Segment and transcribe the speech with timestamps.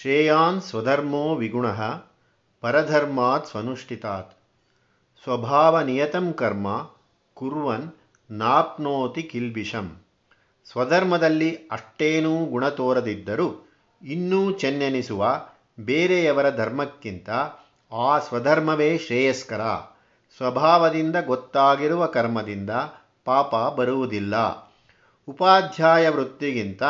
[0.00, 1.66] ಶ್ರೇಯಾನ್ ಸ್ವಧರ್ಮೋ ವಿಗುಣ
[2.60, 4.32] ಪರಧರ್ಮಾತ್ ಸ್ವನುಷ್ಠಿತಾತ್.
[5.22, 6.90] ಸ್ವಭಾವನಿಯತಂ ಕರ್ಮ
[7.34, 7.92] ಕುರ್ವನ್
[8.30, 9.98] ನಾಪ್ನೋತಿ ಕಿಲ್ಬಿಷಂ.
[10.72, 13.68] ಸ್ವಧರ್ಮದಲ್ಲಿ ಅಷ್ಟೇನೂ ಗುಣ ತೋರದಿದ್ದರೂ
[14.02, 15.46] ಇನ್ನೂ ಚೆನ್ನೆನಿಸುವ
[15.80, 17.30] ಬೇರೆಯವರ ಧರ್ಮಕ್ಕಿಂತ
[17.92, 19.60] ಆ ಸ್ವಧರ್ಮವೇ ಶ್ರೇಯಸ್ಕರ.
[20.36, 22.70] ಸ್ವಭಾವದಿಂದ ಗೊತ್ತಾಗಿರುವ ಕರ್ಮದಿಂದ
[23.24, 24.36] ಪಾಪ ಬರುವುದಿಲ್ಲ.
[25.28, 26.82] ಉಪಾಧ್ಯಾಯ ವೃತ್ತಿಗಿಂತ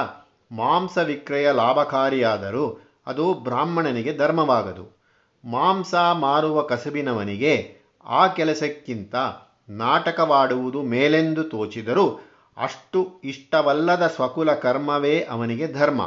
[0.52, 4.96] ಮಾಂಸ ವಿಕ್ರಯ ಲಾಭಕಾರಿಯಾದರೂ ಅದು ಬ್ರಾಹ್ಮಣನಿಗೆ ಧರ್ಮವಾಗದು.
[5.44, 9.14] ಮಾಂಸ ಮಾರುವ ಕಸಬಿನವನಿಗೆ ಆ ಕೆಲಸಕ್ಕಿಂತ
[9.68, 12.20] ನಾಟಕವಾಡುವುದು ಮೇಲೆಂದು ತೋಚಿದರೂ
[12.56, 16.02] ಅಷ್ಟು ಇಷ್ಟವಲ್ಲದ ಸ್ವಕುಲ ಕರ್ಮವೇ ಅವನಿಗೆ ಧರ್ಮ.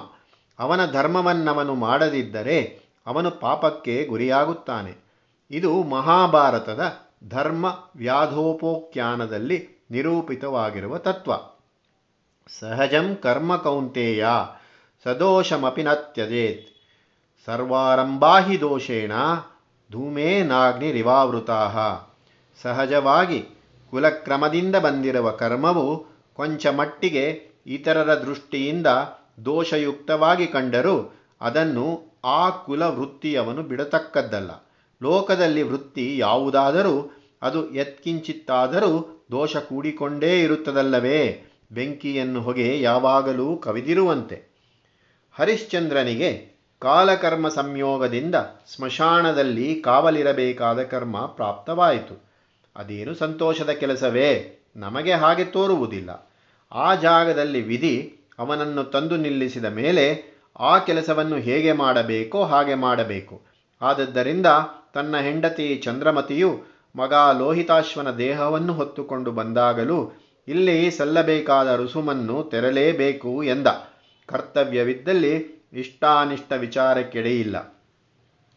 [0.60, 5.10] ಅವನ ಧರ್ಮವನ್ನವನು ಮಾಡದಿದ್ದರೆ ಅವನು ಪಾಪಕ್ಕೆ ಗುರಿಯಾಗುತ್ತಾನೆ.
[5.52, 6.94] ಇದು ಮಹಾಭಾರತದ
[7.30, 11.32] ಧರ್ಮ ವ್ಯಾಧೋಪೋಖ್ಯಾನದಲ್ಲಿ ನಿರೂಪಿತವಾಗಿರುವ ತತ್ವ.
[12.60, 14.28] ಸಹಜಂ ಕರ್ಮ ಕೌಂತೆಯ,
[15.04, 16.79] ಸದೋಷಮಪಿ ನ ತ್ಯಜೇತ್
[17.46, 22.10] ಸರ್ವಾರಂಭಾ ಧೂಮೇ ನಾಗ್ನಿ ಧೂಮೇನಾಗ್ನಿರಿವಾವೃತಾ
[22.62, 23.46] ಸಹಜವಾಗಿ
[23.92, 28.88] ಕುಲಕ್ರಮದಿಂದ ಬಂದಿರುವ ಕರ್ಮವು ಕೊಂಚ ಮಟ್ಟಿಗೆ ಇತರರ ದೃಷ್ಟಿಯಿಂದ
[29.46, 34.52] ದೋಷಯುಕ್ತವಾಗಿ ಕಂಡರೂ ಅದನ್ನು ಆ ಕುಲ ವೃತ್ತಿಯವನು ಬಿಡತಕ್ಕದ್ದಲ್ಲ.
[35.02, 41.44] ಲೋಕದಲ್ಲಿ ವೃತ್ತಿ ಯಾವುದಾದರೂ, ಅದು ಎತ್ಕಿಂಚಿತ್ತಾದರೂ ದೋಷ ಕೂಡಿಕೊಂಡೇ ಇರುತ್ತದಲ್ಲವೇ?
[41.72, 44.48] ಬೆಂಕಿಯನ್ನು ಹೊಗೆ ಯಾವಾಗಲೂ ಕವಿದಿರುವಂತೆ.
[45.34, 48.36] ಹರಿಶ್ಚಂದ್ರನಿಗೆ ಕಾಲಕರ್ಮ ಸಂಯೋಗದಿಂದ
[48.76, 52.24] ಸ್ಮಶಾನದಲ್ಲಿ ಕಾವಲಿರಬೇಕಾದ ಕರ್ಮ ಪ್ರಾಪ್ತವಾಯಿತು.
[52.76, 54.60] ಅದೇನು ಸಂತೋಷದ ಕೆಲಸವೇ?
[54.76, 56.32] ನಮಗೆ ಹಾಗೆ ತೋರುವುದಿಲ್ಲ.
[56.72, 60.24] ಆ ಜಾಗದಲ್ಲಿ ವಿಧಿ ಅವನನ್ನು ತಂದು ನಿಲ್ಲಿಸಿದ ಮೇಲೆ
[60.60, 63.42] ಆ ಕೆಲಸವನ್ನು ಹೇಗೆ ಮಾಡಬೇಕೋ ಹಾಗೆ ಮಾಡಬೇಕು.
[63.82, 64.46] ಆದದ್ದರಿಂದ
[64.94, 66.64] ತನ್ನ ಹೆಂಡತಿ ಚಂದ್ರಮತಿಯು
[66.96, 70.12] ಮಗ ಲೋಹಿತಾಶ್ವನ ದೇಹವನ್ನು ಹೊತ್ತುಕೊಂಡು ಬಂದಾಗಲೂ
[70.48, 73.68] ಇಲ್ಲಿ ಸಲ್ಲಬೇಕಾದ ರುಸುಮನ್ನು ತೆರಲೇಬೇಕು ಎಂದ.
[74.28, 77.76] ಕರ್ತವ್ಯವಿದ್ದಲ್ಲಿ ಇಷ್ಟಾನಿಷ್ಟ ವಿಚಾರಕ್ಕೆಡೆಯಿಲ್ಲ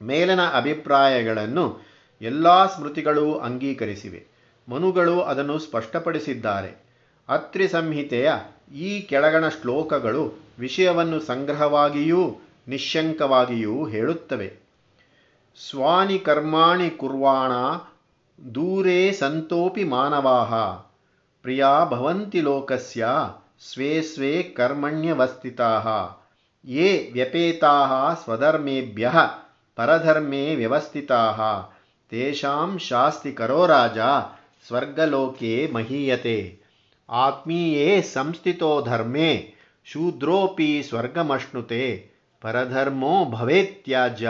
[0.03, 1.81] ಮೇಲಿನ ಅಭಿಪ್ರಾಯಗಳನ್ನು
[2.21, 4.27] ಎಲ್ಲ ಸ್ಮೃತಿಗಳೂ ಅಂಗೀಕರಿಸಿವೆ.
[4.69, 6.83] ಮನುಗಳು ಅದನ್ನು ಸ್ಪಷ್ಟಪಡಿಸಿದ್ದಾರೆ.
[7.29, 8.33] ಅತ್ರಿ ಸಂಹಿತೆಯ
[8.75, 12.37] ಈ ಕೆಳಗಣ ಶ್ಲೋಕಗಳು ವಿಷಯವನ್ನು ಸಂಗ್ರಹವಾಗಿಯೂ
[12.69, 14.57] ನಿಶಂಕವಾಗಿಯೂ ಹೇಳುತ್ತವೆ.
[15.71, 17.53] ಸ್ವಾನಿ ಕರ್ಮಾಣಿ ಕುರ್ವಾಣ
[18.55, 20.55] ದೂರೇ ಸಂತೋಪಿ ಮಾನವಾಹ.
[21.43, 23.09] ಪ್ರಿಯಾ ಭವಂತಿ ಲೋಕಸ್ಯ
[23.73, 25.79] ಸ್ವೇ ಸ್ವೇ ಕರ್ಮಣ್ಯವಸ್ಥಿತಾ
[26.65, 29.17] ಯೇ व्यपेताः स्वधर्मेभ्यः
[29.77, 31.39] ಪರಧರ್ಮೇ व्यवस्थिताः।
[32.13, 33.99] तेषां ಶಾಸ್ತಿ ಕರೋ ರಾಜ
[34.67, 36.61] ಸ್ವರ್ಗಲೋಕೆ ಮಹೀಯತೆ
[37.09, 44.29] ಆತ್ಮೀಯೇ ಸಂಸ್ಥಿತೋ ಧರ್ಮೇ ಶೂದ್ರೋಪಿ ಸ್ವರ್ಗಮಶ್ನುತೆ ಪರಧರ್ಮೋ ಭವೇತ್ಯಾಜ್ಯ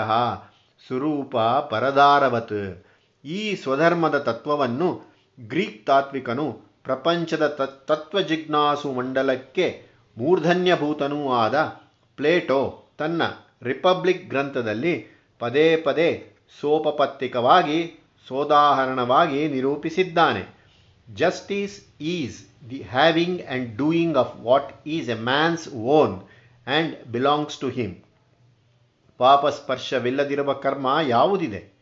[0.87, 1.37] ಸ್ವರೂಪ
[1.71, 2.89] ಪರದಾರವತ್
[3.25, 7.49] ಈ ಸ್ವಧರ್ಮದ ತತ್ವವನ್ನು ಗ್ರೀಕ್ ತಾತ್ವಿಕನು ಪ್ರಪಂಚದ
[7.87, 9.87] ತತ್ವಜಿಜ್ಞಾಸು ಮಂಡಲಕ್ಕೆ
[10.19, 11.82] ಮೂರ್ಧನ್ಯಭೂತನೂ ಆದ
[12.23, 13.23] ಪ್ಲೇಟೋ ತನ್ನ
[13.63, 15.07] ರಿಪಬ್ಲಿಕ್ ಗ್ರಂಥದಲ್ಲಿ
[15.39, 20.55] ಪದೇ ಪದೇ ಸೋಪಪತ್ತಿಕವಾಗಿ ಸೋದಾಹರಣವಾಗಿ ನಿರೂಪಿಸಿದ್ದಾನೆ.
[21.15, 26.29] Justice is the having and doing of what is a man's own
[26.67, 27.95] and belongs to him
[29.19, 31.79] ಪಾಪಸ್ಪರ್ಶವಿಲ್ಲದಿರುವ ಕರ್ಮ ಯಾವುದಿದೆ?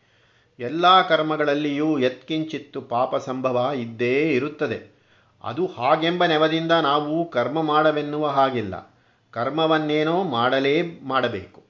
[0.59, 4.95] ಎಲ್ಲ ಕರ್ಮಗಳಲ್ಲಿಯೂ ಯತ್ಕಿಂಚಿತ್ತು ಪಾಪ ಸಂಭವ ಇದ್ದೇ ಇರುತ್ತದೆ.
[5.43, 8.90] ಅದು ಹಾಗೆಂಬ ನೆವದಿಂದ ನಾವು ಕರ್ಮ ಮಾಡವೆನ್ನುವ ಹಾಗಿಲ್ಲ.
[9.31, 11.63] ಕರ್ಮವನ್ನೇನೋ ಮಾಡಲೇ ಮಾಡಬೇಕು.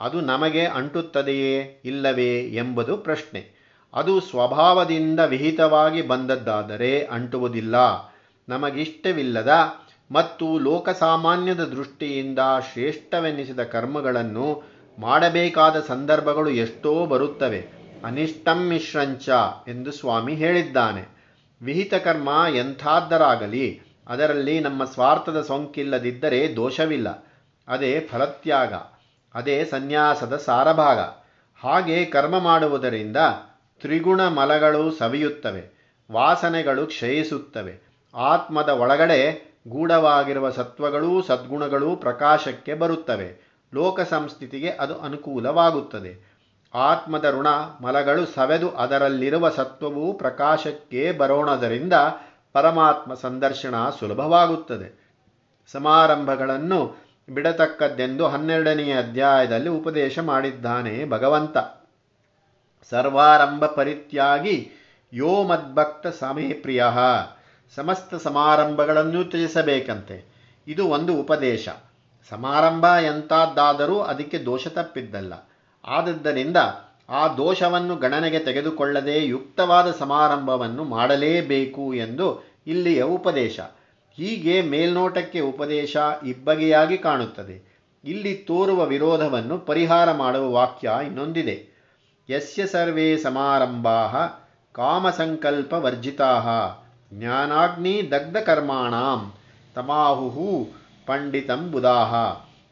[0.00, 3.62] ಅದು ನಮಗೆ ಅಂಟುತ್ತದೆಯೇ ಇಲ್ಲವೇ ಎಂಬುದು ಪ್ರಶ್ನೆ.
[3.94, 7.74] ಅದು ಸ್ವಭಾವದಿಂದ ವಿಹಿತವಾಗಿ ಬಂದದ್ದಾದರೆ ಅಂಟುವುದಿಲ್ಲ.
[8.48, 9.52] ನಮಗಿಷ್ಟವಿಲ್ಲದ
[10.12, 12.38] ಮತ್ತು ಲೋಕಸಾಮಾನ್ಯದ ದೃಷ್ಟಿಯಿಂದ
[12.72, 14.62] ಶ್ರೇಷ್ಠವೆನ್ನಿಸಿದ ಕರ್ಮಗಳನ್ನು
[14.98, 17.66] ಮಾಡಬೇಕಾದ ಸಂದರ್ಭಗಳು ಎಷ್ಟೋ ಬರುತ್ತವೆ.
[18.04, 19.28] ಅನಿಷ್ಟಂ ಮಿಶ್ರಂಚ
[19.68, 21.08] ಎಂದು ಸ್ವಾಮಿ ಹೇಳಿದ್ದಾನೆ.
[21.62, 27.26] ವಿಹಿತ ಕರ್ಮ ಎಂಥಾದ್ದರಾಗಲಿ ಅದರಲ್ಲಿ ನಮ್ಮ ಸ್ವಾರ್ಥದ ಸೋಂಕಿಲ್ಲದಿದ್ದರೆ ದೋಷವಿಲ್ಲ.
[27.68, 28.74] ಅದೇ ಫಲತ್ಯಾಗ,
[29.34, 30.98] ಅದೇ ಸನ್ಯಾಸದ ಸಾರಭಾಗ.
[31.60, 33.16] ಹಾಗೆ ಕರ್ಮ ಮಾಡುವುದರಿಂದ
[33.80, 37.92] ತ್ರಿಗುಣ ಮಲಗಳು ಸವಿಯುತ್ತವೆ, ವಾಸನೆಗಳು ಕ್ಷಯಿಸುತ್ತವೆ.
[38.14, 43.52] ಆತ್ಮದ ಒಳಗಡೆ ಗೂಢವಾಗಿರುವ ಸತ್ವಗಳೂ ಸದ್ಗುಣಗಳೂ ಪ್ರಕಾಶಕ್ಕೆ ಬರುತ್ತವೆ.
[43.74, 46.32] ಲೋಕ ಸಂಸ್ಥಿತಿಗೆ ಅದು ಅನುಕೂಲವಾಗುತ್ತದೆ.
[46.74, 47.48] ಆತ್ಮದ ಋಣ
[47.80, 51.92] ಮಲಗಳು ಸವೆದು ಅದರಲ್ಲಿರುವ ಸತ್ವವು ಪ್ರಕಾಶಕ್ಕೆ ಬರೋಣದರಿಂದ
[52.52, 55.02] ಪರಮಾತ್ಮ ಸಂದರ್ಶನ ಸುಲಭವಾಗುತ್ತದೆ.
[55.72, 56.96] ಸಮಾರಂಭಗಳನ್ನು
[57.30, 61.56] ಬಿಡತಕ್ಕದ್ದೆಂದು ಹನ್ನೆರಡನೆಯ ಅಧ್ಯಾಯದಲ್ಲಿ ಉಪದೇಶ ಮಾಡಿದ್ದಾನೆ ಭಗವಂತ.
[62.90, 64.70] ಸರ್ವಾರಂಭ ಪರಿತ್ಯಾಗಿ
[65.12, 66.84] ಯೋ ಮದ್ಭಕ್ತ ಸಮೇ ಪ್ರಿಯ.
[67.76, 70.24] ಸಮಸ್ತ ಸಮಾರಂಭಗಳನ್ನು ತ್ಯಜಿಸಬೇಕಂತೆ
[70.68, 71.68] ಇದು ಒಂದು ಉಪದೇಶ.
[72.30, 75.32] ಸಮಾರಂಭ ಎಂಥದ್ದಾದರೂ ಅದಕ್ಕೆ ದೋಷ ತಪ್ಪಿದ್ದಲ್ಲ.
[75.84, 76.56] ಆದದ್ದರಿಂದ
[77.12, 83.60] ಆ ದೋಷವನ್ನು ಗಣನೆಗೆ ತೆಗೆದುಕೊಳ್ಳದೆ ಯುಕ್ತವಾದ ಸಮಾರಂಭವನ್ನು ಮಾಡಲೇಬೇಕು ಎಂದು ಇಲ್ಲಿಯ ಉಪದೇಶ.
[84.14, 87.72] ಹೀಗೆ ಮೇಲ್ನೋಟಕ್ಕೆ ಉಪದೇಶ ಇಬ್ಬಗೆಯಾಗಿ ಕಾಣುತ್ತದೆ.
[88.04, 91.72] ಇಲ್ಲಿ ತೋರುವ ವಿರೋಧವನ್ನು ಪರಿಹಾರ ಮಾಡುವ ವಾಕ್ಯ ಇನ್ನೊಂದಿದೆ.
[92.30, 94.04] ಯಸ್ಯ ಸರ್ವೇ ಸಮಾರಂಭಾ
[94.72, 96.40] ಕಾಮಸಂಕಲ್ಪ ವರ್ಜಿತಾ
[97.12, 99.32] ಜ್ಞಾನಾಗ್ನಿ ದಗ್ಧ ಕರ್ಮಾಣಾಂ
[99.74, 100.68] ತಮಾಹುಹು
[101.06, 102.14] ಪಂಡಿತಂ ಬುಧಾಹ.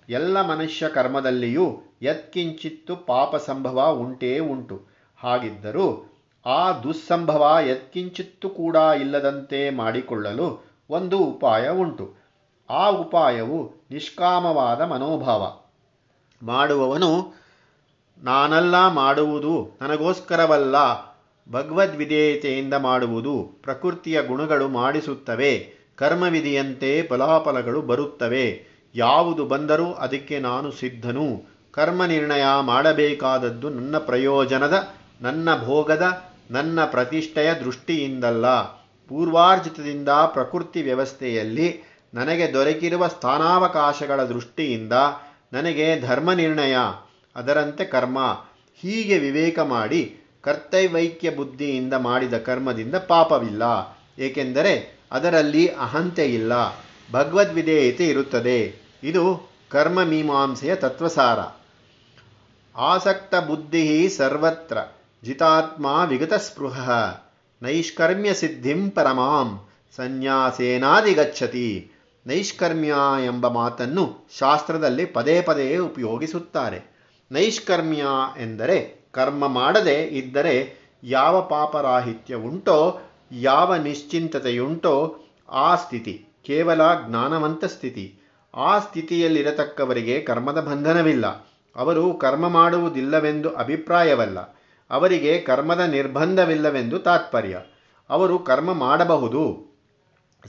[0.08, 4.82] ಎಲ್ಲ ಮನುಷ್ಯ ಕರ್ಮದಲ್ಲಿಯೂ ಯತ್ಕಿಂಚಿತ್ತು ಪಾಪ ಸಂಭವ ಉಂಟೇ ಉಂಟು.
[5.16, 6.06] ಹಾಗಿದ್ದರೂ
[6.46, 12.14] ಆ ದುಸ್ಸಂಭವ ಯತ್ಕಿಂಚಿತ್ತು ಕೂಡ ಇಲ್ಲದಂತೆ ಮಾಡಿಕೊಳ್ಳಲು ಒಂದು ಉಪಾಯ ಉಂಟು.
[12.70, 15.58] ಆ ಉಪಾಯವು ನಿಷ್ಕಾಮವಾದ ಮನೋಭಾವ.
[16.46, 17.34] ಮಾಡುವವನು,
[18.22, 20.76] ನಾನಲ್ಲ ಮಾಡುವುದು, ನನಗೋಸ್ಕರವಲ್ಲ.
[21.50, 25.72] ಭಗವದ್ವಿಧೇಯತೆಯಿಂದ ಮಾಡುವುದು, ಪ್ರಕೃತಿಯ ಗುಣಗಳು ಮಾಡಿಸುತ್ತವೆ.
[25.96, 28.66] ಕರ್ಮವಿಧಿಯಂತೆ ಫಲಾಫಲಗಳು ಬರುತ್ತವೆ.
[28.94, 31.59] ಯಾವುದು ಬಂದರೂ ಅದಕ್ಕೆ ನಾನು ಸಿದ್ಧನು.
[31.72, 34.88] ಕರ್ಮ ನಿರ್ಣಯ ಮಾಡಬೇಕಾದದ್ದು ನನ್ನ ಪ್ರಯೋಜನದ,
[35.20, 38.62] ನನ್ನ ಭೋಗದ, ನನ್ನ ಪ್ರತಿಷ್ಠೆಯ ದೃಷ್ಟಿಯಿಂದಲ್ಲ.
[39.08, 41.82] ಪೂರ್ವಾರ್ಜಿತದಿಂದ ಪ್ರಕೃತಿ ವ್ಯವಸ್ಥೆಯಲ್ಲಿ
[42.14, 44.92] ನನಗೆ ದೊರಕಿರುವ ಸ್ಥಾನಾವಕಾಶಗಳ ದೃಷ್ಟಿಯಿಂದ
[45.52, 46.76] ನನಗೆ ಧರ್ಮ ನಿರ್ಣಯ
[47.36, 48.44] ಅದರಂತೆ ಕರ್ಮ.
[48.76, 53.62] ಹೀಗೆ ವಿವೇಕ ಮಾಡಿ ಕರ್ತೈವೈಕ್ಯ ಬುದ್ಧಿಯಿಂದ ಮಾಡಿದ ಕರ್ಮದಿಂದ ಪಾಪವಿಲ್ಲ.
[54.18, 56.52] ಏಕೆಂದರೆ ಅದರಲ್ಲಿ ಅಹಂತೆ ಇಲ್ಲ.
[57.12, 58.74] ಭಗವದ್ವಿಧೇಯತೆ ಇರುತ್ತದೆ.
[59.02, 61.59] ಇದು ಕರ್ಮ ಮೀಮಾಂಸೆಯ ತತ್ವಸಾರ.
[62.76, 64.78] ಆಸಕ್ತ ಬುದ್ಧಿ ಸರ್ವತ್ರ,
[65.24, 66.90] ಜಿತಾತ್ಮ ವಿಗತ ಸ್ಪೃಹ
[67.62, 71.90] ನೈಷ್ಕರ್ಮ್ಯ ಸಿದ್ಧಿಂ ಪರಮಾಂ ಸನ್ಯಾಸೇನಾದಿಗಚ್ಚತಿ
[72.26, 72.94] ನೈಷ್ಕರ್ಮ್ಯ
[73.24, 76.96] ಎಂಬ ಮಾತನ್ನು ಶಾಸ್ತ್ರದಲ್ಲಿ ಪದೇ ಪದೇ ಉಪಯೋಗಿಸುತ್ತಾರೆ.
[77.32, 78.04] ನೈಷ್ಕರ್ಮ್ಯ
[78.38, 80.74] ಎಂದರೆ ಕರ್ಮ ಮಾಡದೆ ಇದ್ದರೆ
[81.04, 83.00] ಯಾವ ಪಾಪರಾಹಿತ್ಯ ಉಂಟೋ,
[83.32, 88.18] ಯಾವ ನಿಶ್ಚಿಂತತೆಯುಂಟೋ, ಆ ಸ್ಥಿತಿ, ಕೇವಲ ಜ್ಞಾನವಂತ ಸ್ಥಿತಿ.
[88.54, 91.49] ಆ ಸ್ಥಿತಿಯಲ್ಲಿರತಕ್ಕವರಿಗೆ ಕರ್ಮದ ಬಂಧನವಿಲ್ಲ.
[91.76, 94.38] ಅವರು ಕರ್ಮ ಮಾಡುವುದಿಲ್ಲವೆಂದು ಅಭಿಪ್ರಾಯವಲ್ಲ.
[94.90, 97.60] ಅವರಿಗೆ ಕರ್ಮದ ನಿರ್ಬಂಧವಿಲ್ಲವೆಂದು ತಾತ್ಪರ್ಯ.
[98.10, 99.70] ಅವರು ಕರ್ಮ ಮಾಡಬಹುದು.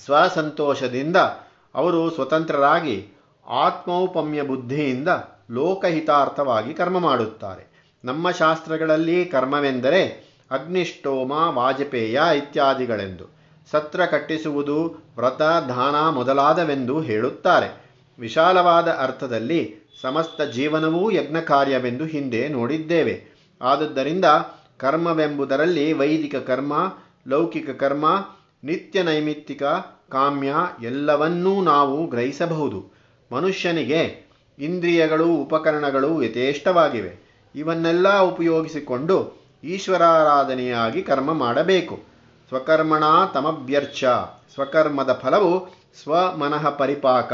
[0.05, 1.17] ಸ್ವಸಂತೋಷದಿಂದ
[1.75, 3.09] ಅವರು ಸ್ವತಂತ್ರರಾಗಿ
[3.47, 5.07] ಆತ್ಮೌಪಮ್ಯ ಬುದ್ಧಿಯಿಂದ
[5.51, 7.71] ಲೋಕಹಿತಾರ್ಥವಾಗಿ ಕರ್ಮ ಮಾಡುತ್ತಾರೆ.
[8.05, 13.25] ನಮ್ಮ ಶಾಸ್ತ್ರಗಳಲ್ಲಿ ಕರ್ಮವೆಂದರೆ ಅಗ್ನಿಷ್ಟೋಮ ವಾಜಪೇಯ ಇತ್ಯಾದಿಗಳೆಂದು.
[13.71, 17.80] ಸತ್ರ ಕಟ್ಟಿಸುವುದು ವ್ರತ, ದಾನ ಮೊದಲಾದವೆಂದು ಹೇಳುತ್ತಾರೆ.
[18.19, 23.31] ವಿಶಾಲವಾದ ಅರ್ಥದಲ್ಲಿ ಸಮಸ್ತ ಜೀವನವೂ ಯಜ್ಞ ಕಾರ್ಯವೆಂದು ಹಿಂದೆ ನೋಡಿದ್ದೇವೆ.
[23.61, 24.25] ಆದುದರಿಂದ
[24.77, 26.93] ಕರ್ಮವೆಂಬುದರಲ್ಲಿ ವೈದಿಕ ಕರ್ಮ,
[27.27, 28.29] ಲೌಕಿಕ ಕರ್ಮ,
[28.63, 29.63] ನಿತ್ಯ ನೈಮಿತ್ತಿಕ
[30.09, 32.91] ಕಾಮ್ಯ ಎಲ್ಲವನ್ನೂ ನಾವು ಗ್ರಹಿಸಬಹುದು.
[33.31, 37.31] ಮನುಷ್ಯನಿಗೆ ಇಂದ್ರಿಯಗಳು, ಉಪಕರಣಗಳು ಯಥೇಷ್ಟವಾಗಿವೆ.
[37.55, 41.99] ಇವನ್ನೆಲ್ಲ ಉಪಯೋಗಿಸಿಕೊಂಡು ಈಶ್ವರಾರಾಧನೆಯಾಗಿ ಕರ್ಮ ಮಾಡಬೇಕು.
[42.47, 43.03] ಸ್ವಕರ್ಮಣ
[43.33, 44.03] ತಮಭ್ಯರ್ಚ
[44.53, 45.67] ಸ್ವಕರ್ಮದ ಫಲವು
[46.03, 47.33] ಸ್ವಮನಃ ಪರಿಪಾಕ.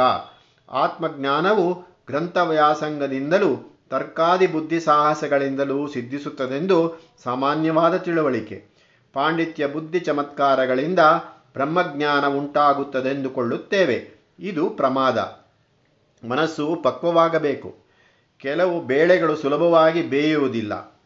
[0.70, 1.74] ಆತ್ಮಜ್ಞಾನವು
[2.08, 8.66] ಗ್ರಂಥವ್ಯಾಸಂಗದಿಂದಲೂ ತರ್ಕಾದಿ ಬುದ್ಧಿ ಸಾಹಸಗಳಿಂದಲೂ ಸಿದ್ಧಿಸುತ್ತದೆಂದು ಸಾಮಾನ್ಯವಾದ ತಿಳುವಳಿಕೆ.
[9.14, 11.00] ಪಾಂಡಿತ್ಯ ಬುದ್ಧಿ ಚಮತ್ಕಾರಗಳಿಂದ
[11.54, 14.10] ಬ್ರಹ್ಮಜ್ಞಾನ ಉಂಟಾಗುತ್ತದೆಂದುಕೊಳ್ಳುತ್ತೇವೆ
[14.40, 15.18] ಇದು ಪ್ರಮಾದ.
[16.30, 17.78] ಮನಸ್ಸು ಪಕ್ವವಾಗಬೇಕು.
[18.38, 21.02] ಕೆಲವು ಬೇಳೆಗಳು ಸುಲಭವಾಗಿ ಬೇಯುವುದಿಲ್ಲ.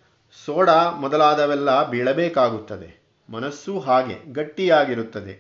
[0.46, 3.02] ಸೋಡಾ ಮೊದಲಾದವೆಲ್ಲ ಬೀಳಬೇಕಾಗುತ್ತದೆ.
[3.30, 5.34] ಮನಸ್ಸು ಹಾಗೆ, ಗಟ್ಟಿಯಾಗಿರುತ್ತದೆ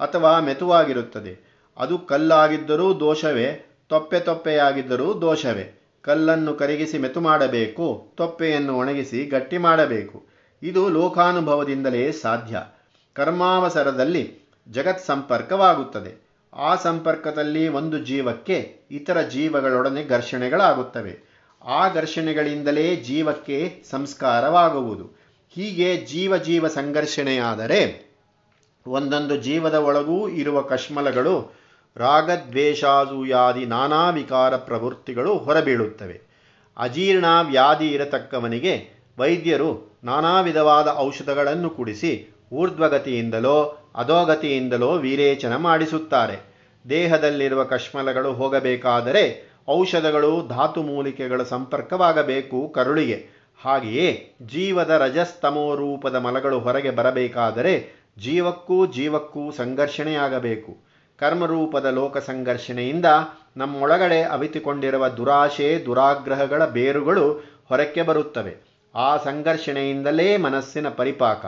[0.00, 1.53] ಅಥವಾ ಮೆತುವಾಗಿರುತ್ತದೆ.
[1.76, 5.80] ಅದು ಕಲ್ಲಾಗಿದ್ದರೂ ದೋಷವೇ, ತೊಪ್ಪೆ ತೊಪ್ಪೆಯಾಗಿದ್ದರೂ ದೋಷವೇ.
[6.02, 10.26] ಕಲ್ಲನ್ನು ಕರಗಿಸಿ ಮೆತು ಮಾಡಬೇಕು, ತೊಪ್ಪೆಯನ್ನು ಒಣಗಿಸಿ ಗಟ್ಟಿ ಮಾಡಬೇಕು.
[10.62, 12.62] ಇದು ಲೋಕಾನುಭವದಿಂದಲೇ ಸಾಧ್ಯ.
[13.12, 14.38] ಕರ್ಮಾವಸರದಲ್ಲಿ
[14.72, 16.24] ಜಗತ್ ಸಂಪರ್ಕವಾಗುತ್ತದೆ.
[16.54, 21.34] ಆ ಸಂಪರ್ಕದಲ್ಲಿ ಒಂದು ಜೀವಕ್ಕೆ ಇತರ ಜೀವಗಳೊಡನೆ ಘರ್ಷಣೆಗಳಾಗುತ್ತವೆ.
[21.64, 25.10] ಆ ಘರ್ಷಣೆಗಳಿಂದಲೇ ಜೀವಕ್ಕೆ ಸಂಸ್ಕಾರವಾಗುವುದು.
[25.50, 28.10] ಹೀಗೆ ಜೀವ ಜೀವ ಸಂಘರ್ಷಣೆಯಾದರೆ
[28.86, 31.63] ಒಂದೊಂದು ಜೀವದ ಒಳಗೂ ಇರುವ ಕಶ್ಮಲಗಳು
[31.96, 36.20] ರಾಗದ್ವೇಷಾಸೂಯಾದಿ ನಾನಾ ವಿಕಾರ ಪ್ರವೃತ್ತಿಗಳು ಹೊರಬೀಳುತ್ತವೆ.
[36.76, 46.54] ಅಜೀರ್ಣ ವ್ಯಾಧಿ ಇರತಕ್ಕವನಿಗೆ ವೈದ್ಯರು ನಾನಾ ವಿಧವಾದ ಔಷಧಗಳನ್ನು ಕುಡಿಸಿ ಊರ್ಧ್ವಗತಿಯಿಂದಲೋ, ಅಧೋಗತಿಯಿಂದಲೋ ವಿರೇಚನ ಮಾಡಿಸುತ್ತಾರೆ.
[46.88, 53.26] ದೇಹದಲ್ಲಿರುವ ಕಶ್ಮಲಗಳು ಹೋಗಬೇಕಾದರೆ ಔಷಧಗಳು, ಧಾತು ಮೂಲಿಕೆಗಳ ಸಂಪರ್ಕವಾಗಬೇಕು ಕರುಳಿಗೆ.
[53.62, 60.93] ಹಾಗೆಯೇ ಜೀವದ ರಜಸ್ತಮೋ ರೂಪದ ಮಲಗಳು ಹೊರಗೆ ಬರಬೇಕಾದರೆ ಜೀವಕ್ಕೂ ಜೀವಕ್ಕೂ ಸಂಘರ್ಷಣೆಯಾಗಬೇಕು.
[61.18, 63.04] ಕರ್ಮರೂಪದ ಲೋಕ ಸಂಘರ್ಷಣೆಯಿಂದ
[63.56, 67.32] ನಮ್ಮೊಳಗಡೆ ಅವಿತುಕೊಂಡಿರುವ ದುರಾಶೆ, ದುರಾಗ್ರಹಗಳ ಬೇರುಗಳು
[67.68, 68.56] ಹೊರಕ್ಕೆ ಬರುತ್ತವೆ.
[68.94, 71.46] ಆ ಸಂಘರ್ಷಣೆಯಿಂದಲೇ ಮನಸ್ಸಿನ ಪರಿಪಾಕ.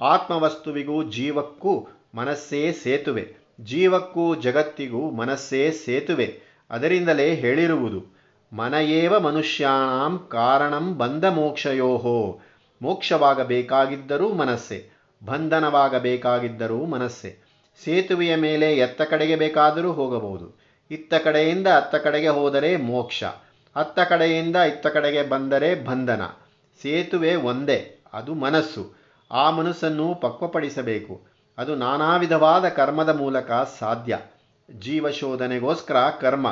[0.00, 3.36] ಆತ್ಮವಸ್ತುವಿಗೂ ಜೀವಕ್ಕೂ ಮನಸ್ಸೇ ಸೇತುವೆ.
[3.60, 6.40] ಜೀವಕ್ಕೂ ಜಗತ್ತಿಗೂ ಮನಸ್ಸೇ ಸೇತುವೆ.
[6.70, 8.16] ಅದರಿಂದಲೇ ಹೇಳಿರುವುದು,
[8.52, 12.40] ಮನಯೇವ ಮನುಷ್ಯಾಂ ಕಾರಣಂ ಬಂಧ ಮೋಕ್ಷಯೋಹೋ.
[12.82, 14.90] ಮೋಕ್ಷವಾಗಬೇಕಾಗಿದ್ದರೂ ಮನಸ್ಸೆ,
[15.24, 17.45] ಬಂಧನವಾಗಬೇಕಾಗಿದ್ದರೂ ಮನಸ್ಸೆ.
[17.84, 20.60] ಸೇತುವೆಯ ಮೇಲೆ ಎತ್ತ ಕಡೆಗೆ ಬೇಕಾದರೂ ಹೋಗಬಹುದು.
[20.90, 23.24] ಇತ್ತ ಕಡೆಯಿಂದ ಅತ್ತ ಕಡೆಗೆ ಹೋದರೆ ಮೋಕ್ಷ.
[23.76, 26.22] ಅತ್ತ ಕಡೆಯಿಂದ ಇತ್ತ ಕಡೆಗೆ ಬಂದರೆ ಬಂಧನ.
[26.82, 28.94] ಸೇತುವೆ ಒಂದೇ, ಅದು ಮನಸ್ಸು.
[29.30, 31.20] ಆ ಮನಸ್ಸನ್ನು ಪಕ್ವಪಡಿಸಬೇಕು.
[31.58, 34.18] ಅದು ನಾನಾ ವಿಧವಾದ ಕರ್ಮದ ಮೂಲಕ ಸಾಧ್ಯ.
[34.78, 36.46] ಜೀವಶೋಧನೆಗೋಸ್ಕರ ಕರ್ಮ.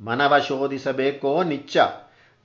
[0.00, 1.76] ಮನವ ಶೋಧಿಸಬೇಕೋ ನಿಚ್ಚ.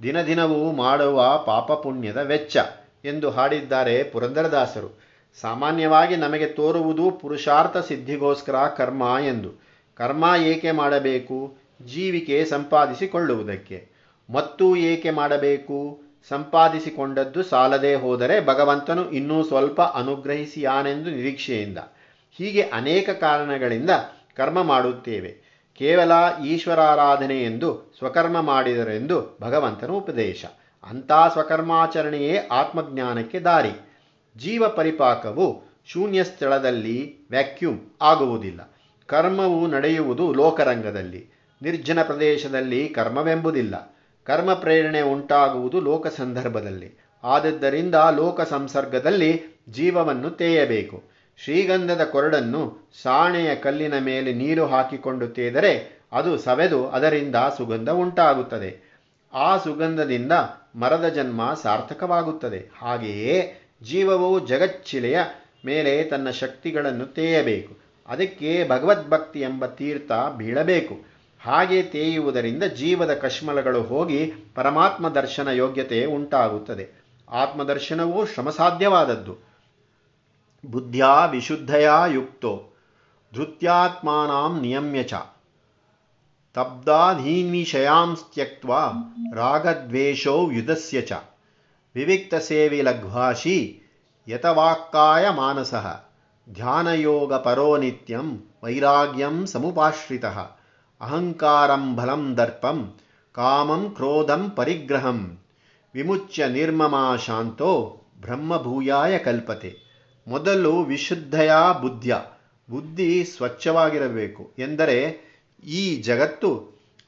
[0.03, 2.57] ದಿನ ದಿನವೂ ಮಾಡುವ ಪಾಪ ಪುಣ್ಯದ ವೆಚ್ಚ
[3.05, 5.12] ಎಂದು ಹಾಡಿದ್ದಾರೆ ಪುರಂದರದಾಸರು.
[5.41, 9.63] ಸಾಮಾನ್ಯವಾಗಿ ನಮಗೆ ತೋರುವುದು ಪುರುಷಾರ್ಥ ಸಿದ್ಧಿಗೋಸ್ಕರ ಕರ್ಮ ಎಂದು.
[9.95, 11.57] ಕರ್ಮ ಏಕೆ ಮಾಡಬೇಕು?
[11.85, 13.89] ಜೀವಿಕೆ ಸಂಪಾದಿಸಿಕೊಳ್ಳುವುದಕ್ಕೆ.
[14.33, 16.01] ಮತ್ತು ಏಕೆ ಮಾಡಬೇಕು?
[16.29, 21.77] ಸಂಪಾದಿಸಿಕೊಂಡದ್ದು ಸಾಲದೇ ಹೋದರೆ ಭಗವಂತನು ಇನ್ನೂ ಸ್ವಲ್ಪ ಅನುಗ್ರಹಿಸಿಯಾನೆಂದು ನಿರೀಕ್ಷೆಯಿಂದ.
[22.31, 23.89] ಹೀಗೆ ಅನೇಕ ಕಾರಣಗಳಿಂದ
[24.35, 25.53] ಕರ್ಮ ಮಾಡುತ್ತೇವೆ.
[25.75, 26.11] ಕೇವಲ
[26.45, 30.45] ಈಶ್ವರಾರಾಧನೆ ಎಂದು ಸ್ವಕರ್ಮ ಮಾಡಿದರೆಂದು ಭಗವಂತನ ಉಪದೇಶ.
[30.89, 33.92] ಅಂಥ ಸ್ವಕರ್ಮಾಚರಣೆಯೇ ಆತ್ಮಜ್ಞಾನಕ್ಕೆ ದಾರಿ.
[34.37, 38.73] ಜೀವ ಪರಿಪಾಕವು ಶೂನ್ಯ ಸ್ಥಳದಲ್ಲಿ ವ್ಯಾಕ್ಯೂಮ್ ಆಗುವುದಿಲ್ಲ.
[39.07, 41.29] ಕರ್ಮವು ನಡೆಯುವುದು ಲೋಕರಂಗದಲ್ಲಿ.
[41.61, 43.97] ನಿರ್ಜನ ಪ್ರದೇಶದಲ್ಲಿ ಕರ್ಮವೆಂಬುದಿಲ್ಲ.
[44.23, 51.03] ಕರ್ಮ ಪ್ರೇರಣೆ ಉಂಟಾಗುವುದು ಲೋಕ ಸಂದರ್ಭದಲ್ಲಿ ಆದದ್ದರಿಂದ ಲೋಕ ಸಂಸರ್ಗದಲ್ಲಿ ಜೀವವನ್ನು ತೇಯಬೇಕು.
[51.37, 58.93] ಶ್ರೀಗಂಧದ ಕೊರಡನ್ನು ಸಾಣೆಯ ಕಲ್ಲಿನ ಮೇಲೆ ನೀರು ಹಾಕಿಕೊಂಡು ತೇದರೆ ಅದು ಸವೆದು ಅದರಿಂದ ಸುಗಂಧ ಉಂಟಾಗುತ್ತದೆ.
[59.33, 60.31] ಆ ಸುಗಂಧದಿಂದ
[60.75, 62.69] ಮರದ ಜನ್ಮ ಸಾರ್ಥಕವಾಗುತ್ತದೆ.
[62.77, 65.19] ಹಾಗೆಯೇ ಜೀವವು ಜಗಚ್ಚಿಲೆಯ
[65.65, 67.77] ಮೇಲೆ ತನ್ನ ಶಕ್ತಿಗಳನ್ನು ತೇಯಬೇಕು.
[68.07, 70.95] ಅದಕ್ಕೆ ಭಗವದ್ಭಕ್ತಿ ಎಂಬ ತೀರ್ಥ ಬೀಳಬೇಕು.
[71.41, 77.03] ಹಾಗೆ ತೇಯುವುದರಿಂದ ಜೀವದ ಕಶ್ಮಲಗಳು ಹೋಗಿ ಪರಮಾತ್ಮ ದರ್ಶನ ಯೋಗ್ಯತೆ ಉಂಟಾಗುತ್ತದೆ.
[77.29, 79.53] ಆತ್ಮದರ್ಶನವು ಶ್ರಮಸಾಧ್ಯವಾದದ್ದು.
[80.65, 82.69] ಬುದ್ಧ್ಯಾ ವಿಶುದ್ಧಯಾ ಯುಕ್ತೋ,
[83.35, 85.13] ಧೃತ್ಯಾತ್ಮಾನಾಂ ನಿಯಮ್ಯ ಚ.
[86.53, 88.91] ತಬ್ದಾಧೀನ್ವಿಷಯಾಂಸ್ತ್ಯಕ್ವಾ
[89.35, 91.13] ರಾಗದ್ವೇಷೋ ಯುಧಸ್ಯ ಚ.
[91.95, 93.57] ವಿವಿಕ್ತಸೇವಿ ಲಘ್ವಾಶಿ
[94.27, 95.85] ಯತವಾಕ್ಕಾಯ ಮಾನಸಃ
[96.47, 98.27] ಧ್ಯಾನಯೋಗಪರೋ ನಿತ್ಯಂ
[98.63, 100.37] ವೈರಾಗ್ಯಂ ಸಮುಪಾಶ್ರಿತಃ
[101.01, 102.79] ಅಹಂಕಾರಂ ಬಲಂ ದರ್ಪಂ
[103.35, 105.19] ಕಾಮಂ ಕ್ರೋಧಂ ಪರಿಗ್ರಹಂ
[105.95, 107.71] ವಿಮುಚ್ಯ ನಿರ್ಮಮಾ ಶಾಂತೋ
[108.21, 109.71] ಬ್ರಹ್ಮಭೂಯಾಯ ಕಲ್ಪತೆ
[110.27, 112.13] ಮೊದಲು ವಿಶುದ್ಧಯ ಬುದ್ಧ್ಯ
[112.69, 114.97] ಬುದ್ಧಿ ಸ್ವಚ್ಛವಾಗಿರಬೇಕು ಎಂದರೆ
[115.63, 116.51] ಈ ಜಗತ್ತು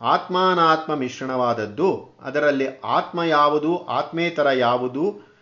[0.02, 5.36] ಆತ್ಮಾನಾತ್ಮ ಮಿಶ್ರಣವಾದದ್ದು ಅದರಲ್ಲಿ ಆತ್ಮ ಯಾವುದು, ಆತ್ಮೇತರ ಯಾವುದು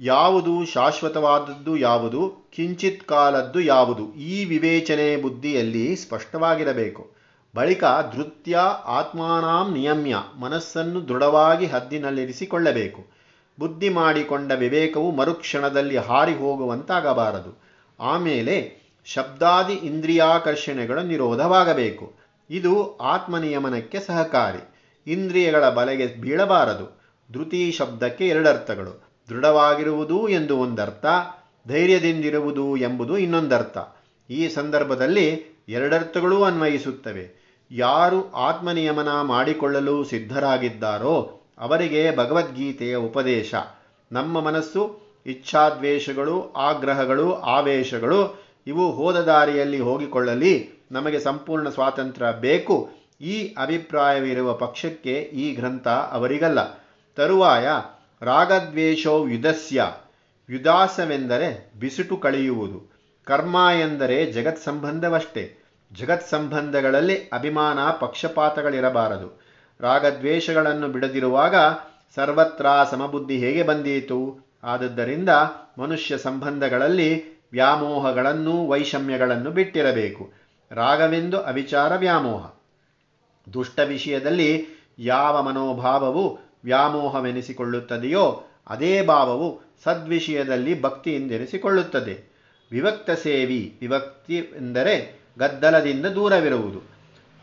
[0.00, 7.10] ಯಾವುದು ಶಾಶ್ವತವಾದದ್ದು ಯಾವುದು, ಕಿಂಚಿತ್ ಕಾಲದ್ದು ಯಾವುದು, ಈ ವಿವೇಚನೆ ಬುದ್ಧಿಯಲ್ಲಿ ಸ್ಪಷ್ಟವಾಗಿರಬೇಕು.
[7.56, 7.84] ಬಳಿಕ
[8.16, 13.06] ಧೃತ್ಯ ಆತ್ಮಾನಾಂ ನಿಯಮ್ಯ, ಮನಸ್ಸನ್ನು ದೃಢವಾಗಿ ಹದ್ದಿನಲ್ಲಿರಿಸಿಕೊಳ್ಳಬೇಕು.
[13.58, 17.62] ಬುದ್ಧಿ ಮಾಡಿಕೊಂಡ ವಿವೇಕವು ಮರುಕ್ಷಣದಲ್ಲಿ ಹಾರಿ ಹೋಗುವಂತಾಗಬಾರದು
[18.00, 22.23] ಆಮೇಲೆ ಶಬ್ದಾದಿ ಇಂದ್ರಿಯಾಕರ್ಷಣೆಗಳ ನಿರೋಧವಾಗಬೇಕು.
[22.50, 24.74] ಇದು ಆತ್ಮನಿಯಮನಕ್ಕೆ ಸಹಕಾರಿ.
[25.12, 27.00] ಇಂದ್ರಿಯಗಳ ಬಲೆಗೆ ಬೀಳಬಾರದು.
[27.32, 29.04] ಧೃತಿ ಶಬ್ದಕ್ಕೆ ಎರಡರ್ಥಗಳು.
[29.28, 31.06] ದೃಢವಾಗಿರುವುದು ಎಂದು ಒಂದರ್ಥ,
[31.68, 33.78] ಧೈರ್ಯದಿಂದಿರುವುದು ಎಂಬುದು ಇನ್ನೊಂದರ್ಥ.
[34.30, 37.44] ಈ ಸಂದರ್ಭದಲ್ಲಿ ಎರಡರ್ಥಗಳೂ ಅನ್ವಯಿಸುತ್ತವೆ.
[37.70, 43.54] ಯಾರು ಆತ್ಮನಿಯಮನ ಮಾಡಿಕೊಳ್ಳಲು ಸಿದ್ಧರಾಗಿದ್ದಾರೋ ಅವರಿಗೆ ಭಗವದ್ಗೀತೆಯ ಉಪದೇಶ.
[44.12, 50.73] ನಮ್ಮ ಮನಸ್ಸು, ಇಚ್ಛಾದ್ವೇಷಗಳು, ಆಗ್ರಹಗಳು, ಆವೇಶಗಳು ಇವು ಹೋದ ದಾರಿಯಲ್ಲಿ ಹೋಗಿಕೊಳ್ಳಲಿ.
[50.94, 52.90] ನಮಗೆ ಸಂಪೂರ್ಣ ಸ್ವಾತಂತ್ರ್ಯ ಬೇಕು.
[53.20, 56.72] ಈ ಅಭಿಪ್ರಾಯವಿರುವ ಪಕ್ಷಕ್ಕೆ ಈ ಗ್ರಂಥ ಅವರಿಗಲ್ಲ.
[57.16, 57.68] ತರುವಾಯ
[58.22, 59.84] ರಾಗದ್ವೇಷೋ ಯುಧಸ್ಯ.
[60.50, 62.94] ಯುದಾಸವೆಂದರೆ ಬಿಸಿಟು ಕಳೆಯುವುದು.
[63.24, 69.42] ಕರ್ಮ ಎಂದರೆ ಜಗತ್ ಸಂಬಂಧವಷ್ಟೇ ಜಗತ್ ಸಂಬಂಧಗಳಲ್ಲಿ ಅಭಿಮಾನ ಪಕ್ಷಪಾತಗಳಿರಬಾರದು.
[69.80, 71.54] ರಾಗದ್ವೇಷಗಳನ್ನು ಬಿಡದಿರುವಾಗ
[72.14, 74.50] ಸರ್ವತ್ರ ಸಮಬುದ್ಧಿ ಹೇಗೆ ಬಂದೀತು?
[74.64, 75.28] ಆದದ್ದರಿಂದ
[75.78, 80.43] ಮನುಷ್ಯ ಸಂಬಂಧಗಳಲ್ಲಿ ವ್ಯಾಮೋಹಗಳನ್ನು ವೈಷಮ್ಯಗಳನ್ನು ಬಿಟ್ಟಿರಬೇಕು.
[80.74, 82.50] ರಾಗವೆಂದು ಅವಿಚಾರ ವ್ಯಾಮೋಹ.
[83.52, 84.66] ದುಷ್ಟ ವಿಷಯದಲ್ಲಿ
[84.98, 92.34] ಯಾವ ಮನೋಭಾವವು ವ್ಯಾಮೋಹವೆನಿಸಿಕೊಳ್ಳುತ್ತದೆಯೋ ಅದೇ ಭಾವವು ಸದ್ವಿಷಯದಲ್ಲಿ ಭಕ್ತಿಯಿಂದೆನಿಸಿಕೊಳ್ಳುತ್ತದೆ.
[92.72, 96.78] ವಿವಕ್ತ ಸೇವಿ ವಿಭಕ್ತಿ ಎಂದರೆ ಗದ್ದಲದಿಂದ ದೂರವಿರುವುದು,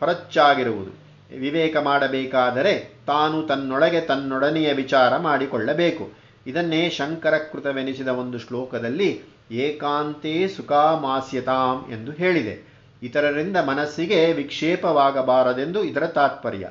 [0.00, 0.90] ಹೊರಚ್ಚಾಗಿರುವುದು.
[1.38, 6.10] ವಿವೇಕ ಮಾಡಬೇಕಾದರೆ ತಾನು ತನ್ನೊಳಗೆ ತನ್ನೊಡನೆಯ ವಿಚಾರ ಮಾಡಿಕೊಳ್ಳಬೇಕು.
[6.46, 9.20] ಇದನ್ನೇ ಶಂಕರಕೃತವೆನಿಸಿದ ಒಂದು ಶ್ಲೋಕದಲ್ಲಿ
[9.50, 12.71] ಏಕಾಂತೇ ಸುಖಾಮಾಸ್ಯತಾಂ ಎಂದು ಹೇಳಿದೆ.
[13.02, 16.68] ಇತರರಿಂದ ಮನಸ್ಸಿಗೆ ವಿಕ್ಷೇಪವಾಗಬಾರದೆಂದು ಇದರ ತಾತ್ಪರ್ಯ.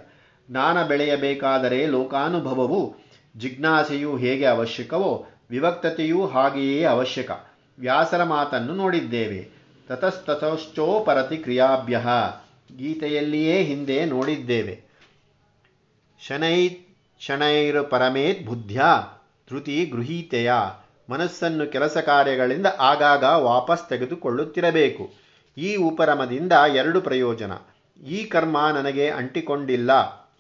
[0.50, 2.96] ಜ್ಞಾನ ಬೆಳೆಯಬೇಕಾದರೆ ಲೋಕಾನುಭವವು
[3.38, 7.32] ಜಿಜ್ಞಾಸೆಯು ಹೇಗೆ ಅವಶ್ಯಕವೋ ವಿವಕ್ತತೆಯೂ ಹಾಗೆಯೇ ಅವಶ್ಯಕ.
[7.80, 9.50] ವ್ಯಾಸರ ಮಾತನ್ನು ನೋಡಿದ್ದೇವೆ.
[9.88, 12.02] ತತಸ್ತತಶ್ಚೋಪರತಿ ಕ್ರಿಯಾಭ್ಯ
[12.78, 14.84] ಗೀತೆಯಲ್ಲಿಯೇ ಹಿಂದೆ ನೋಡಿದ್ದೇವೆ.
[16.28, 16.70] ಶನೈ
[17.20, 18.82] ಶನೈರು ಪರಮೇತ್ ಬುದ್ಧ್ಯ
[19.52, 20.54] ಧೃತಿ ಗೃಹೀತೆಯ.
[21.10, 25.31] ಮನಸ್ಸನ್ನು ಕೆಲಸ ಕಾರ್ಯಗಳಿಂದ ಆಗಾಗ ವಾಪಸ್ ತೆಗೆದುಕೊಳ್ಳುತ್ತಿರಬೇಕು.
[25.58, 27.52] ಈ ಉಪರಮದಿಂದ ಎರಡು ಪ್ರಯೋಜನ.
[28.08, 29.92] ಈ ಕರ್ಮ ನನಗೆ ಅಂಟಿಕೊಂಡಿಲ್ಲ,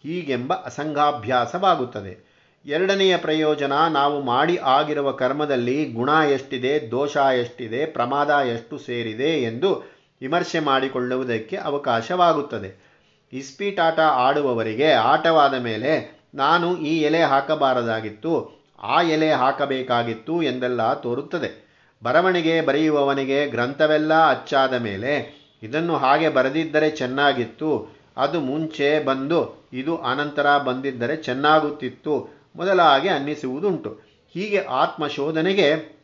[0.03, 2.31] ಹೀಗೆಂಬ ಅಸಂಗಾಭ್ಯಾಸವಾಗುತ್ತದೆ.
[2.65, 9.75] ಎರಡನೆಯ ಪ್ರಯೋಜನ, ನಾವು ಮಾಡಿ ಆಗಿರುವ ಕರ್ಮದಲ್ಲಿ ಗುಣ ಎಷ್ಟಿದೆ, ದೋಷ ಎಷ್ಟಿದೆ, ಪ್ರಮಾದ ಎಷ್ಟು ಸೇರಿದೆ ಎಂದು
[10.21, 12.91] ವಿಮರ್ಶೆ ಮಾಡಿಕೊಳ್ಳುವುದಕ್ಕೆ ಅವಕಾಶವಾಗುತ್ತದೆ.
[13.33, 21.70] ಇಸ್ಪೀಟಾಟ ಆಡುವವರಿಗೆ ಆಟವಾದ ಮೇಲೆ, ನಾನು ಈ ಎಲೆ ಹಾಕಬಾರದಾಗಿತ್ತು, ಆ ಎಲೆ ಹಾಕಬೇಕಾಗಿತ್ತು ಎಂದೆಲ್ಲ ತೋರುತ್ತದೆ.
[22.03, 31.15] ಬರವಣಿಗೆ ಬರೆಯುವವನಿಗೆ ಗ್ರಂಥವೆಲ್ಲ ಅಚ್ಚಾದ ಮೇಲೆ, ಇದನ್ನು ಹಾಗೆ ಬರೆದಿದ್ದರೆ ಚೆನ್ನಾಗಿತ್ತು, ಅದು ಮುಂಚೆ ಬಂದು, ಇದು ಅನಂತರ ಬಂದಿದ್ದರೆ
[31.15, 33.99] ಚೆನ್ನಾಗುತ್ತಿತ್ತು, ಮೊದಲಾಗಿ ಅನ್ನಿಸುವುದುಂಟು.
[34.33, 35.99] ಹೀಗೆ ಆತ್ಮಶೋಧನೆಗೆ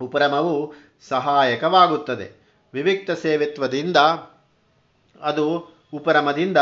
[0.00, 0.74] ಉಪರಮವು
[1.08, 2.44] ಸಹಾಯಕವಾಗುತ್ತದೆ.
[2.74, 3.96] ವಿವಿಕ್ತ ಸೇವಿತ್ವದಿಂದ,
[5.20, 6.56] ಅದು ಉಪರಮದಿಂದ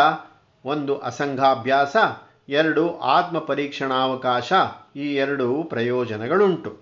[0.64, 1.96] ಒಂದು ಅಸಂಘಾಭ್ಯಾಸ,
[2.48, 4.52] ಎರಡು ಆತ್ಮ ಪರೀಕ್ಷಣಾವಕಾಶ
[4.96, 6.81] ಈ ಎರಡು ಪ್ರಯೋಜನಗಳುಂಟು.